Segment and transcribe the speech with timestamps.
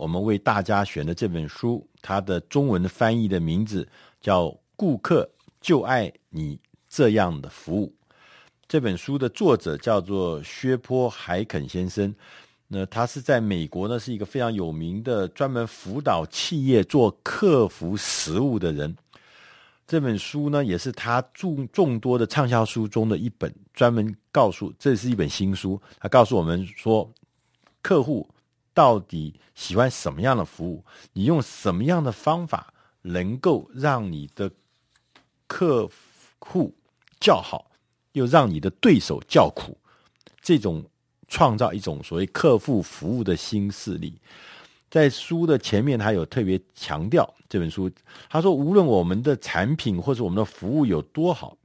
[0.00, 3.86] 我们为大家选的这本书，它的中文的翻译的名字
[4.18, 5.28] 叫《顾客
[5.60, 7.86] 就爱你这样的服务》。
[8.66, 12.14] 这本书的作者叫做薛坡海肯先生，
[12.66, 18.96] 那他是在美国呢，是一个非常有名的专门辅导企业做客服实务的人。
[19.86, 27.12] 这本书呢，也是他众众多的畅销书中的一本，专门告诉这是一本新书，他告诉我们说，
[27.82, 28.26] 客户
[28.72, 32.72] 到底喜欢什么样的服务，你用什么样的方法
[33.02, 34.50] 能够让你的
[35.46, 35.90] 客
[36.38, 36.74] 户
[37.18, 37.70] 叫好，
[38.12, 39.76] 又让你的对手叫苦，
[40.40, 40.84] 这种
[41.28, 44.18] 创造一种所谓客户服务的新势力。
[44.88, 47.88] 在书的前面，他有特别强调这本书。
[48.28, 51.56] 他说，无论我们的产品或者我们的服务有多好，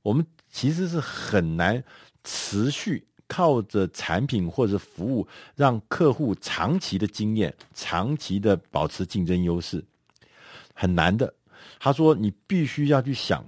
[0.00, 1.84] 我们其实是很难
[2.24, 9.84] 持续靠着产品或者服务让客户长期的经验、长期的保持竞争优势，
[10.74, 11.32] 很难的。
[11.78, 13.44] 他说，你必须要去想，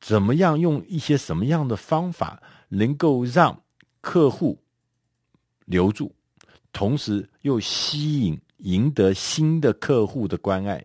[0.00, 3.62] 怎么样用一些什么样的方法，能够让
[4.00, 4.58] 客户
[5.64, 6.12] 留住。
[6.72, 10.84] 同时又吸引、赢得新的客户的关爱，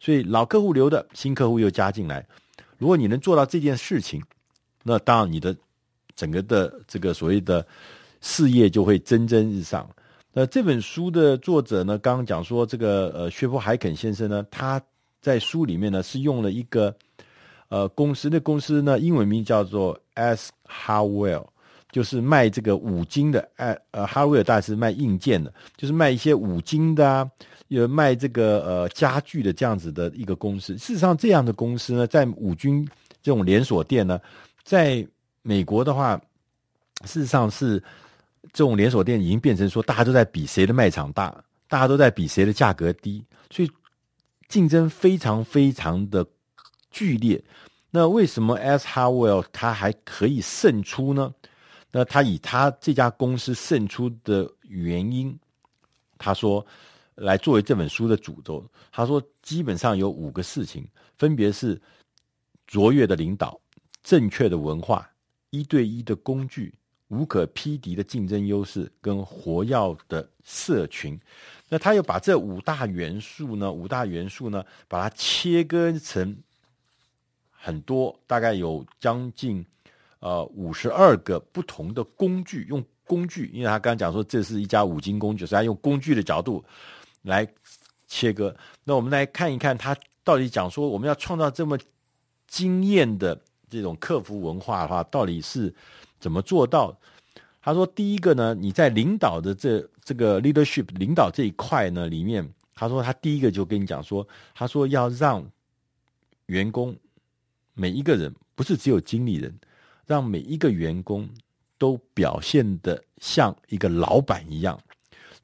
[0.00, 2.26] 所以老客户留的，新客户又加进来。
[2.78, 4.22] 如果你能做到这件事情，
[4.82, 5.54] 那当然你的
[6.16, 7.66] 整个的这个所谓的
[8.20, 9.88] 事业就会蒸蒸日上。
[10.32, 14.80] 那这本书的作者呢，刚刚讲说这个呃薛坡海肯先生呢，他
[15.20, 16.94] 在书里面呢是用了一个
[17.68, 21.44] 呃公司的公司呢英文名叫做 AS Hardware。
[21.90, 27.30] 就是卖这个五金的，哎，呃，哈维尔大概是卖硬件的，就是卖一些五金的啊，
[27.68, 30.72] 有卖这个呃家具的这样子的一个公司。
[30.78, 32.82] 事实上，这样的公司呢，在五金
[33.22, 34.18] 这种连锁店呢，
[34.64, 35.06] 在
[35.42, 36.16] 美国的话，
[37.04, 37.78] 事实上是
[38.52, 43.70] 这种连锁店已经变成说，大家都在比谁的卖场大，大家都在比谁的价格低，所以
[44.48, 46.26] 竞争非常非常的
[46.90, 47.42] 剧烈。
[47.90, 51.34] 那为什么 AS Hardware 它还可以胜出呢？
[51.94, 55.38] 那他以他这家公司胜出的原因，
[56.16, 56.64] 他说
[57.14, 58.66] 来作为这本书的主轴。
[58.90, 60.88] 他说基本上有五个事情，
[61.18, 61.78] 分别是
[62.66, 63.60] 卓越的领导、
[64.02, 65.06] 正确的文化、
[65.52, 66.74] 一对一的工具、
[67.06, 71.16] 无可匹敌的竞争优势跟活跃的社群。
[71.68, 76.36] 那他又把这五大元素呢，五大元素呢，把它切割成
[77.50, 79.64] 很多，大概有将近。
[80.24, 86.64] 呃，五十二个不同的工具，用工具，因为他刚刚讲说这是一家五金工具，所以他用工具的角度
[87.22, 87.44] 来
[88.06, 88.56] 切割。
[88.84, 91.76] 那我们来看一看，他到底讲说我们要创造这么
[92.46, 93.36] 惊艳的
[93.72, 95.72] 这种客服文化的话，到底是
[96.20, 96.96] 怎么做到？
[97.60, 105.44] 他说，第一个呢，你在领导的这这个 leadership 领导这一块呢里面，他说他第一个就跟你讲说，他说要让
[106.46, 106.94] 员工
[107.74, 109.52] 每一个人，不是只有经理人。
[110.04, 111.30] 让每一个员工
[111.78, 114.78] 都表现得像一个老板一样，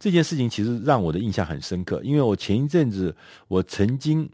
[0.01, 2.03] 这件事情其实让我的印象很深刻。
[2.03, 3.17] 因为我前一阵子
[3.47, 4.29] 我曾经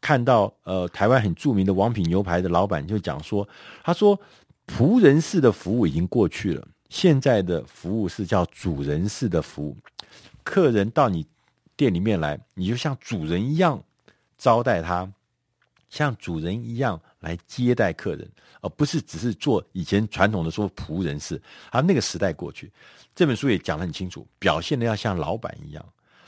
[0.00, 3.46] 看到，呃，台湾很著名的王品牛排的老板就讲说，
[3.82, 4.18] 他说
[4.66, 9.76] 仆人式的服务已经过去了，现在的服务是叫主人式的服务。
[10.42, 11.26] 客人到你
[11.76, 13.82] 店里面来，你就像主人一样
[14.38, 15.12] 招待他，
[15.88, 18.28] 像主人一样来接待客人。
[18.62, 21.40] 而不是只是做以前传统的说仆人式，
[21.70, 22.70] 而那个时代过去，
[23.14, 25.82] 这本书也讲得很清楚，表现的要像老板一样，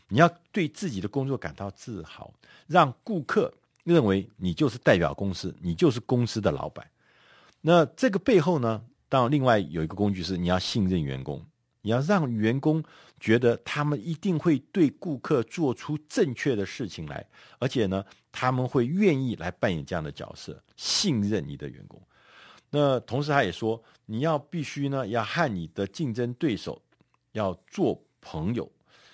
[0.08, 2.32] 你要对自己的工作感到自豪，
[2.66, 3.52] 让顾客
[3.84, 6.88] 认为你就是代表公司，你就是公司的老板。
[7.60, 11.44] 那这个背后呢，当然另外有一个工具是你要信任员工，
[11.80, 12.82] 你要让员工
[13.20, 17.24] 觉得他们一定会对顾客做出正确的事情来，
[17.58, 22.00] 而且呢，他们会愿意来扮演这样的角色，信任你的员工。
[22.70, 26.80] 那同时，他也说，你要必须呢，要和你的竞争对手
[27.32, 28.70] 要做朋友。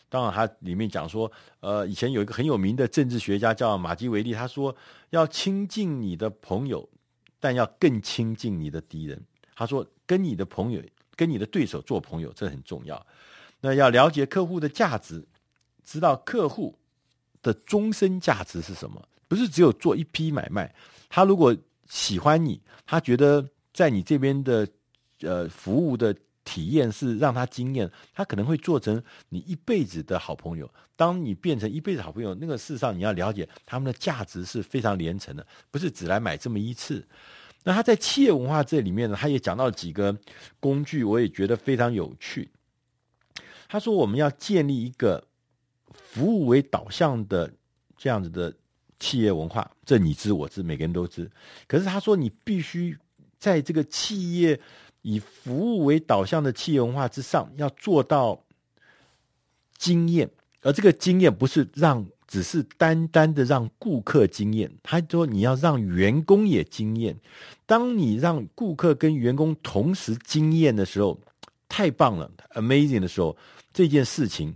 [0.09, 4.75] 当然，他里面讲说，呃，以前有一个很有名的政治学家叫马基维利，他说
[5.11, 6.89] 要亲近你的朋友，
[7.39, 9.23] 但要更亲近你的敌人。
[9.55, 10.81] 他说，跟你的朋友、
[11.15, 13.07] 跟你的对手做朋友，这很重要。
[13.61, 15.27] 那要了解客户的价值，
[15.85, 16.79] 知道客户
[17.43, 20.73] 的终身价值是什么，不是只有做一批买卖。
[21.09, 21.55] 他如果
[21.89, 24.67] 喜欢你，他觉得在你这边的
[25.21, 26.15] 呃服务的
[26.49, 30.71] 体验是让他惊艳，他可能会做成你一辈子的好朋友。
[30.97, 37.07] 当你变成一辈子好朋友，那个事实上你要了解他们的价值是非常连城的，不是只来买这么一次。
[37.65, 40.17] 那他在企业文化这里面呢，他也讲到几个
[40.59, 42.49] 工具，我也觉得非常有趣。
[43.69, 45.23] 他说我们要建立一个
[45.93, 47.53] 服务为导向的
[47.99, 48.55] 这样子的
[48.99, 51.31] 企业文化，这你知我知，每个人都知。
[51.67, 52.97] 可是他说，你必须
[53.39, 54.59] 在这个企业
[55.03, 58.45] 以服务为导向的企业文化之上，要做到
[59.77, 60.31] 惊艳。
[60.63, 67.17] 而这个惊艳不是让，只是单单的让顾客惊艳，他说你要让员工也惊艳。
[67.65, 71.19] 当你让顾客跟员工同时惊艳的时候，
[71.69, 73.37] 太棒了，amazing 的时候，
[73.73, 74.53] 这件事情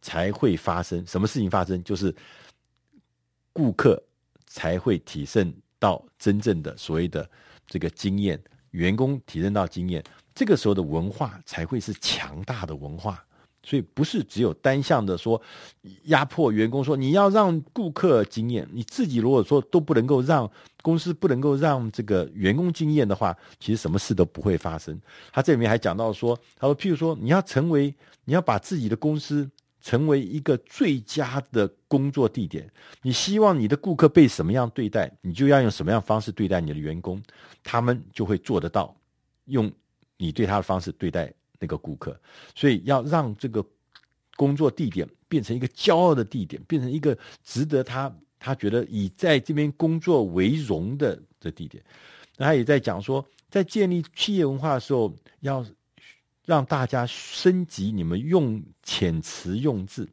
[0.00, 1.04] 才会发生。
[1.06, 1.82] 什么事情发生？
[1.82, 2.14] 就是
[3.52, 4.00] 顾客
[4.46, 7.28] 才会提升到真正的所谓的
[7.66, 8.40] 这个经验，
[8.76, 13.22] 员工提升到经验，这个时候的文化才会是强大的文化。
[13.62, 15.40] 所以不是只有单向的说
[16.04, 20.48] 压迫员工，说你要让顾客惊艳，你自己如果说都不能够让
[20.82, 24.96] 公司不能够让这个员工惊艳的话，其实什么事都不会发生。
[25.32, 27.92] 他这里面还讲到说，他说譬如说你要成为，
[28.24, 29.50] 你要把自己的公司
[29.86, 32.68] 成为一个最佳的工作地点，
[33.02, 37.22] 你希望你的顾客被什么样对待，你就要用什么样方式对待你的员工，
[37.62, 38.92] 他们就会做得到，
[39.44, 39.70] 用
[40.16, 41.32] 你对他的方式对待。
[41.58, 42.14] 那个顾客，
[42.54, 43.64] 所以要让这个
[44.36, 51.82] 工作地点变成一个骄傲的地点，变成一个值得他他觉得以在这边工作为荣的的地点。
[52.36, 55.10] 那他也在讲说，在建立企业文化的时候，
[55.40, 55.64] 要
[56.46, 60.08] 让大家升级你们用遣词用字。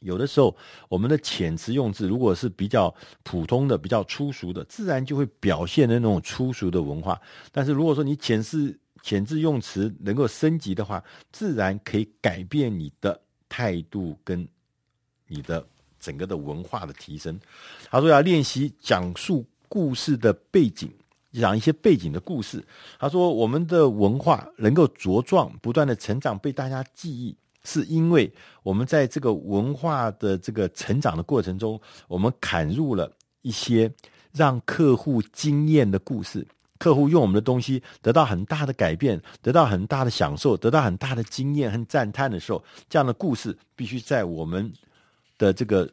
[0.00, 0.56] 有的时候，
[0.88, 7.20] 我们的遣词用字如果是比较普通的、比较粗俗的，自然就会表现的那种粗俗的文化。
[7.50, 11.02] 但是如果说你遣词遣字用词能够升级的话，
[11.32, 14.46] 自然可以改变你的态度跟
[15.26, 15.66] 你的
[15.98, 17.36] 整个的文化的提升。
[17.90, 20.88] 他说要练习讲述故事的背景，
[21.32, 22.64] 讲一些背景的故事。
[22.98, 28.32] 他说我们的文化能够茁壮、不断的成长，被大家记忆，是因为
[28.62, 33.10] 我们在这个文化的这个成长的过程中，我们砍入了
[33.42, 33.92] 一些
[34.32, 36.46] 让客户惊艳的故事。
[36.78, 44.72] 客户用我们的东西得到很大的改变，得到很大的享受，得到很大的经验和赞叹的时候，这样的故事必须在我们
[45.36, 45.90] 的这个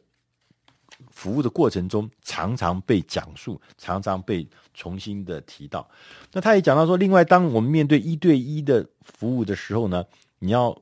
[1.16, 5.88] 服务的过程中常常被讲述，常常被重新的提到。
[6.30, 10.04] 那他也讲到说，另外，当我们面对一对一的服务的时候呢，
[10.38, 10.76] 你要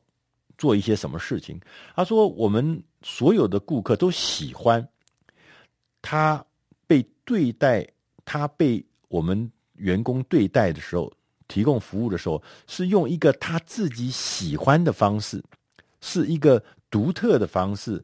[0.59, 1.59] 做一些什么事情？
[1.95, 4.87] 他说，我们所有的顾客都喜欢
[6.03, 6.45] 他
[6.87, 7.87] 被对待，
[8.25, 9.51] 他被我们。
[9.77, 11.13] 员工对待的时候，
[11.49, 15.43] 提供服务的时候，是用一个他自己喜欢的方式，
[16.01, 18.01] 是一个独特的方式。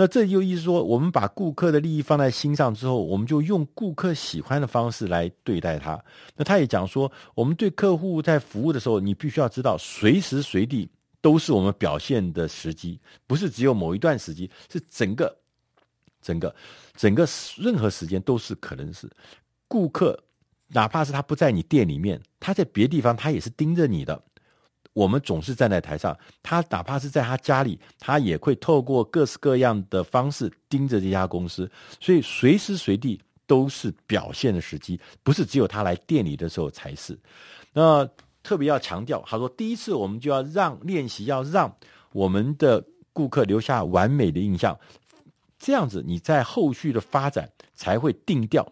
[0.00, 6.00] 那这就意思说，我们把顾客的利益放在心上之后，我们就用顾客喜欢的方式来对待他。
[6.36, 10.88] 那他也讲说，我们对客户在服务的时候，你必须要知道，随时随地
[11.20, 15.36] 都是我们表现的时机，不是只有某一段时机，是整个、
[16.22, 16.54] 整个、
[16.94, 19.10] 整个任何时间都是可能是
[19.66, 20.16] 顾客。
[20.68, 24.22] 哪怕是他不在你店里面，他在别地方，他也是盯着你的。
[24.98, 31.70] 我们总是站在台上，他哪怕是在他家里，他也会透过各式各样的方式盯着这家公司。
[32.00, 37.16] 所以随时随地都是表现的时机，不是只有他来店里的时候才是。
[37.72, 38.04] 那
[38.42, 41.72] 特别要强调，他说第一次我们就要让练习，要让
[42.12, 44.76] 我们的顾客留下完美的印象，
[45.60, 48.66] 这样子你在后续的发展才会定调。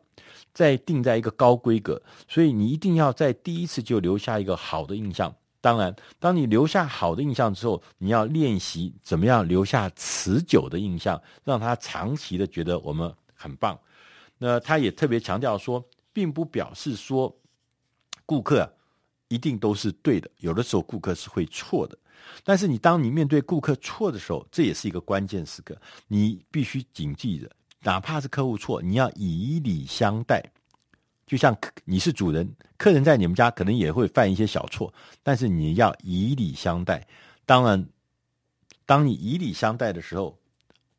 [0.53, 5.35] 再定在一个高规格，所以你一定要在第一次就留下一个好的印象。
[5.67, 13.77] 当然，当你留下好的印象之后，你要练习怎么样留下持久的印象，让他长期的觉得我们很棒。
[14.39, 17.37] 那他也特别强调说，并不表示说
[18.25, 18.73] 顾客
[19.27, 21.99] 一定都是对的，有的时候顾客是会错的。
[22.45, 27.51] 但是你当你面对顾客错的时候，这也是一个关键时刻，你必须谨记着。
[27.81, 30.41] 哪怕是客户错，你要以礼相待，
[31.27, 34.93] 就像你是主人，客人在你们家可能也会犯一些小错，
[35.23, 37.07] 但是你要以礼相待。
[37.45, 37.85] 当然，
[38.85, 40.39] 当你以礼相待的时候，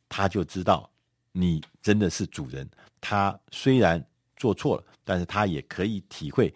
[0.09, 0.89] 他就知道
[1.31, 2.69] 你真的是主人。
[2.99, 4.03] 他虽然
[4.35, 6.53] 做错了，但是他也可以体会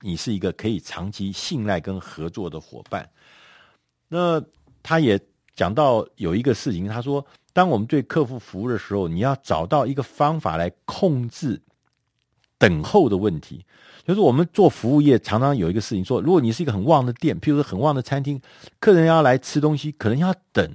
[0.00, 3.08] 你是一个可以长期信赖跟合作的伙伴。
[4.08, 4.42] 那
[4.82, 5.20] 他也
[5.54, 7.26] 讲到有一个事情，他说。
[7.52, 11.60] 当我们对客户服务的时候，你要找到一个方法来控制
[12.60, 13.66] 等候的问题。
[14.06, 18.40] 就是我们做服务业，常常有一个事情说，如果你是一个很旺的店，譬如说很旺的餐厅，
[18.80, 20.68] 客人要来吃东西，可能要等，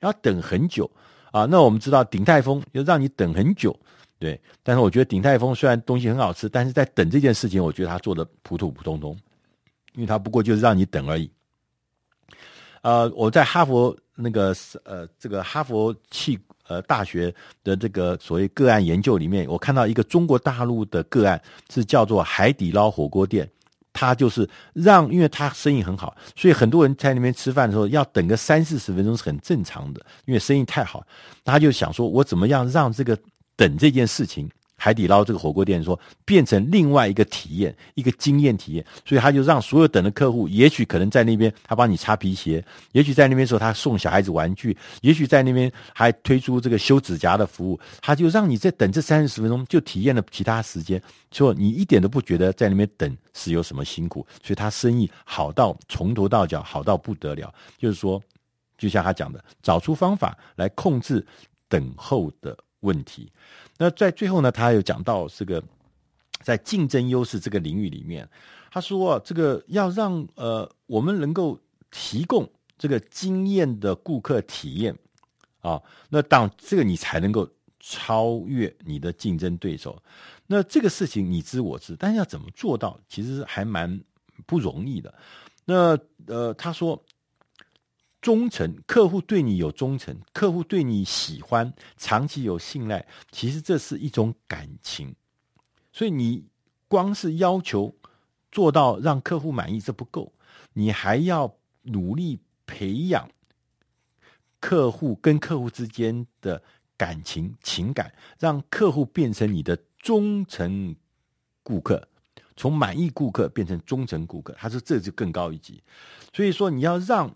[0.00, 0.88] 要等很久
[1.32, 1.44] 啊。
[1.46, 3.76] 那我们知道鼎泰丰就让你等很久，
[4.18, 4.40] 对。
[4.62, 9.16] 但是我觉得鼎泰丰虽然东西很好吃，但是在等这件事情，我觉得他做的普普通通，
[9.94, 11.28] 因为他不过就是让你等而已。
[12.82, 14.54] 呃，我在哈佛那个
[14.84, 17.34] 呃这个哈佛气呃大学
[17.64, 23.50] 的这个所谓个案研究里面，我看到一个中国大陆的个案是叫做海底捞火锅店。
[23.90, 31.04] 他就是让，因为他生意很好，所以很多人在那边吃饭的时候要等个三四十分钟是很正常的，因为生意太好。
[31.44, 33.18] 他就想说，我怎么样让这个
[33.56, 34.48] 等这件事情。
[34.78, 58.22] 海底捞这个火锅店说变成另外一个体验，一个经验体验，所以他就让所有等的客户，也许可能在那边他帮你擦皮鞋，也许在那边时候他送小孩子玩具，也许在那边还推出这个修指甲的服务，他就让你在等这三十分钟就体验了其他时间，说你一点都不觉得在那边等是有什么辛苦，所以他生意好到从头到脚好到不得了，就是说，
[58.76, 61.26] 就像他讲的，找出方法来控制
[61.68, 63.30] 等候的问题。
[63.76, 65.62] 那在最后呢，他有讲到这个
[66.42, 68.28] 在竞争优势这个领域里面，
[68.70, 71.58] 他说啊，这个要让呃我们能够
[71.90, 74.96] 提供这个惊艳的顾客体验
[75.60, 77.48] 啊，那当这个你才能够
[77.80, 80.02] 超越你的竞争对手。
[80.46, 84.00] 那这个事情你知我知，但是要怎么做到，其实还蛮
[84.46, 85.12] 不容易的。
[85.64, 87.02] 那呃，他说。
[88.20, 95.14] 忠诚，客户对你有忠诚，客户对你喜欢，长期有信赖，其实这是一种感情。
[95.92, 96.44] 所以你
[96.88, 97.94] 光是要求
[98.50, 100.32] 做到让客户满意，这不够，
[100.72, 103.30] 你还要努力培养
[104.58, 106.60] 客户跟客户之间的
[106.96, 110.96] 感情情感，让客户变成你的忠诚
[111.62, 112.08] 顾客，
[112.56, 114.52] 从满意顾客变成忠诚顾客。
[114.58, 115.80] 他说这就更高一级。
[116.34, 117.32] 所以说你要让。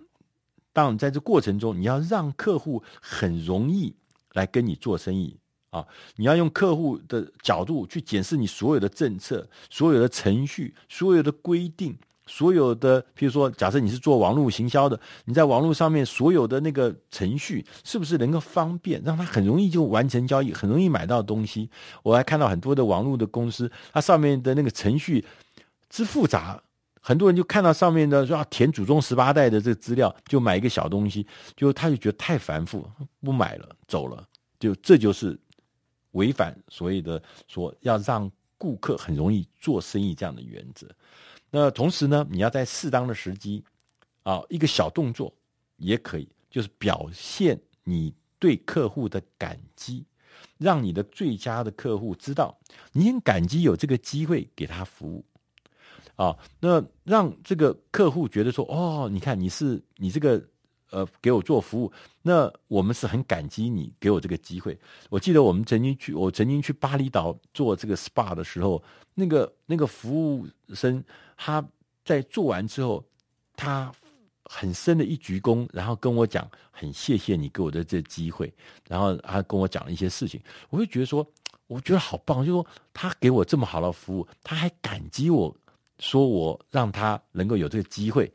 [0.73, 3.95] 当在这过程中，你要让客户很容易
[4.33, 5.37] 来跟你做生意
[5.71, 5.87] 啊！
[6.17, 21.69] 你要用客户的角度去检视你所有的政策、所有的程序、所有的规定、所有的，譬如说，假设你是做网络行销的，你在网络上面所有的那个程序是不是能够方便，让他很容易就完成交易，很容易买到东西？
[22.03, 25.25] 我还看到很多的网络的公司，它上面的那个程序
[25.91, 26.63] 之复杂。
[27.05, 32.89] 很多人就看到上面的说要填祖宗十八代的这个资料，就买一个小东西，就他就觉得太繁复，
[33.21, 34.25] 不买了，走了。
[34.61, 35.37] 就这就是
[36.13, 40.87] 违反所谓的说要让顾客很容易做生意这样的原则。
[41.51, 43.65] 那同时呢，你要在适当的时机
[44.23, 45.35] 啊，一个小动作
[45.79, 50.05] 也可以，就是表现你对客户的感激，
[50.59, 52.57] 让你的最佳的客户知道
[52.93, 55.25] 你很感激有这个机会给他服务。
[56.17, 60.41] 啊，那让这个客户觉得说，哦，你看你是你这个
[60.91, 61.91] 呃给我做服务，
[62.21, 64.79] 那我们是很感激你给我这个机会。
[65.09, 68.83] 我记得我们曾经去，我曾经去巴厘岛做这个 SPA 的时候，
[69.15, 71.03] 那个那个服务生
[71.37, 71.65] 他
[72.05, 73.03] 在做完之后，
[73.57, 73.91] 他
[74.45, 78.53] 很深的一鞠躬，然后跟我讲，很谢谢你给我的这机会，
[78.87, 81.27] 然后他跟我讲了一些事情，我会觉得说，
[81.69, 85.57] 我觉得好棒，就是说他给我这么好的服务，他还感激我。
[86.03, 88.31] 说我让他能够有这个机会，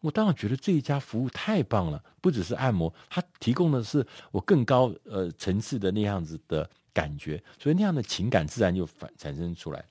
[0.00, 2.02] 我当然觉得这一家服务太棒了。
[2.20, 9.84] 不只是按摩，他提供的是我更高呃层次的那样子的感觉，所以那样的情感自然就反产生出来。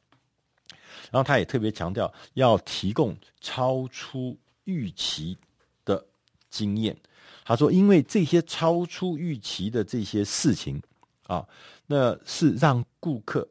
[1.10, 5.38] 然后他也特别强调要提供超出预期
[5.86, 6.06] 的
[6.50, 6.98] 经验。
[7.46, 10.82] 他说，因为这些超出预期的这些事情
[11.28, 11.48] 啊，
[11.88, 13.48] 那是让顾客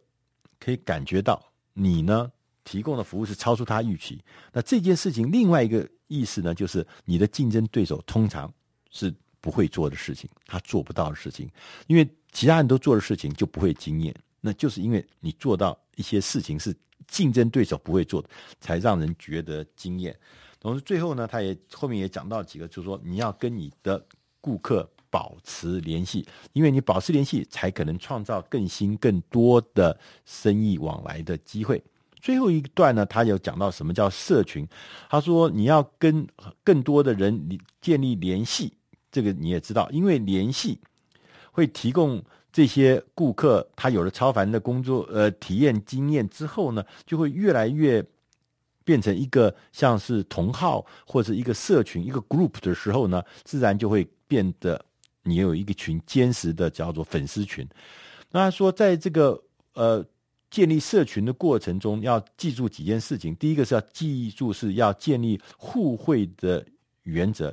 [0.61, 1.42] 可以感觉到
[1.73, 2.30] 你呢。
[2.64, 4.21] 提供的服务是超出他预期，
[4.52, 8.52] 那这件事情另外一个意思呢，就是你的竞争对手通常
[8.90, 11.49] 是不会做的事情，他做不到的事情，
[11.87, 16.75] 因为其他人都做的事情就不会惊艳，那就是因为你做到一些事情是
[17.06, 18.28] 竞争对手不会做的，
[18.61, 20.18] 才让人觉得惊艳。
[20.59, 24.02] 同时最后呢，他也后面也讲到几个，就是说你要跟你的
[24.40, 31.83] 顾客保持联系，因为你保持联系，才可能创造更新更多的生意往来的机会。
[32.24, 34.66] 最后一段呢，他有讲到什么叫社群。
[35.10, 36.26] 他说你要跟
[36.64, 38.72] 更多的人建立联系，
[39.12, 40.80] 这个你也知道，因为联系
[41.52, 48.02] 会提供这些顾客，他有了超凡的工作呃体验经验之后呢，就会越来越
[48.84, 54.82] 变成一个像是同号或者一个社群一个 group 的时候呢，自然就会变得
[55.24, 57.68] 你有一个群坚实的叫做粉丝群。
[58.30, 59.38] 那说在这个
[59.74, 60.02] 呃。
[60.54, 63.34] 建立社群的过程中，要记住几件事情。
[63.34, 66.64] 第一个是要记住是要建立互惠的
[67.02, 67.52] 原则。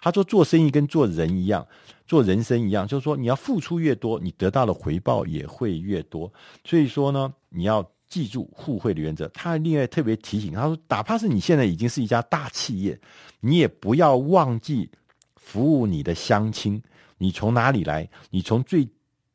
[0.00, 1.64] 他说做生意跟做人一样，
[2.04, 6.32] 做人生一样，就是说你要付出越多，你得到的回报也会越多。
[6.64, 9.28] 所以说呢，你要记住互惠的原则。
[9.28, 13.00] 他另外特别提醒他说，哪怕是你现在已经是一家大企业，
[13.38, 14.90] 你也不要忘记
[15.36, 16.82] 服务你的乡亲。
[17.18, 18.10] 你从哪里来？
[18.30, 18.84] 你从最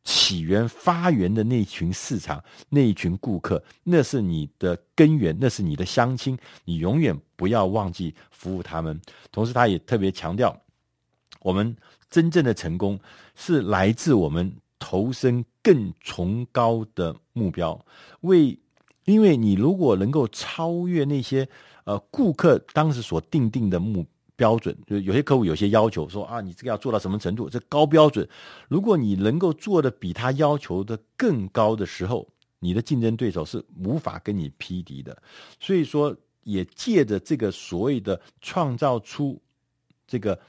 [0.08, 6.38] 起源发源的那群市场，那一群顾客，那是你的根源，那是你的乡亲。
[6.64, 8.98] 你永远不要忘记服务他们。
[9.34, 10.58] 同时，他也特别强调，
[11.42, 11.76] 我们
[12.10, 12.98] 真正的成功
[13.36, 14.50] 是来自我们
[14.80, 17.78] 投身更崇高的目标。
[18.22, 18.58] 为，
[19.04, 21.46] 因为你如果能够超越那些
[21.84, 27.50] 呃顾客当时所定定的目标标准，就有些客户有些要求说啊，你这个要做到什么程度？
[27.50, 28.25] 这高标准，
[28.70, 32.25] 如果你能够做的比他要求的更高的时候，
[32.60, 35.22] 你的竞争对手是无法跟你匹敌的。
[35.60, 39.41] 所以说，也借着这个所谓的创造出
[40.08, 40.39] 这个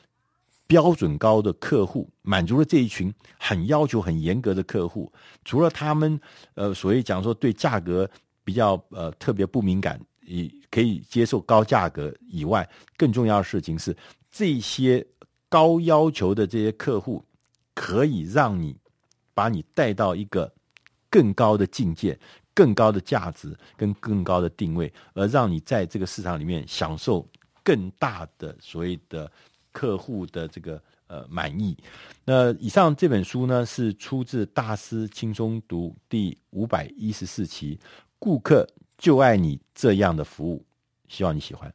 [0.67, 5.11] 标准高的客户，满足了这一群很要求很严格的客户。
[5.45, 6.21] 除了他们
[6.55, 8.09] 呃，所谓讲说对价格
[8.45, 9.99] 比较呃特别不敏感。
[10.29, 13.97] 以可以接受高价格以外，更重要的事情是，
[14.31, 15.05] 这些
[15.49, 17.25] 高要求的这些客户，
[17.75, 18.77] 可以让你
[19.33, 20.53] 把你带到一个
[21.09, 22.19] 更高的境界、
[22.53, 27.27] 更高的价值跟更高的定位，而让你在这个市场里面享受
[27.65, 29.31] 更大的所谓的
[29.73, 31.75] 客户的这个呃满意。
[32.27, 37.81] 那以上这本书呢，是出自《大师轻松读》第五百一十四期，
[38.19, 38.69] 顾客。
[38.99, 40.67] 就爱你这样的服务，
[41.09, 41.73] 希望你喜欢。